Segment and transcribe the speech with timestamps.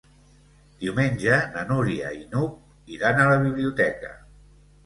[0.83, 4.11] Diumenge na Núria i n'Hug iran a la biblioteca.